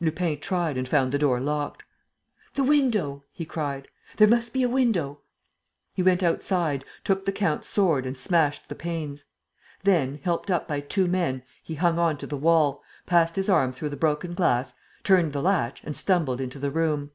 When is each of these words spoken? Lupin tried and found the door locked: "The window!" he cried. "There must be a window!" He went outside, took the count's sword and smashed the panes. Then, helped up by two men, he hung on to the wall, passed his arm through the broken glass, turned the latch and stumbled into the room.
Lupin 0.00 0.40
tried 0.40 0.78
and 0.78 0.88
found 0.88 1.12
the 1.12 1.18
door 1.18 1.40
locked: 1.40 1.82
"The 2.54 2.64
window!" 2.64 3.22
he 3.30 3.44
cried. 3.44 3.86
"There 4.16 4.26
must 4.26 4.54
be 4.54 4.62
a 4.62 4.66
window!" 4.70 5.20
He 5.92 6.02
went 6.02 6.22
outside, 6.22 6.86
took 7.04 7.26
the 7.26 7.32
count's 7.32 7.68
sword 7.68 8.06
and 8.06 8.16
smashed 8.16 8.70
the 8.70 8.74
panes. 8.74 9.26
Then, 9.82 10.20
helped 10.24 10.50
up 10.50 10.66
by 10.66 10.80
two 10.80 11.06
men, 11.06 11.42
he 11.62 11.74
hung 11.74 11.98
on 11.98 12.16
to 12.16 12.26
the 12.26 12.34
wall, 12.38 12.82
passed 13.04 13.36
his 13.36 13.50
arm 13.50 13.74
through 13.74 13.90
the 13.90 13.96
broken 13.98 14.32
glass, 14.32 14.72
turned 15.02 15.34
the 15.34 15.42
latch 15.42 15.84
and 15.84 15.94
stumbled 15.94 16.40
into 16.40 16.58
the 16.58 16.70
room. 16.70 17.10